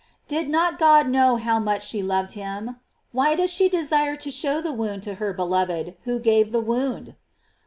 [0.17, 2.77] "* Did not God know how much she loved him?
[3.11, 7.13] Why does she desire to show the wound to her beloved who gave the wound